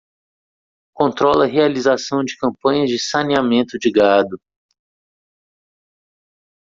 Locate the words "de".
2.23-2.35, 2.89-2.97, 3.77-3.91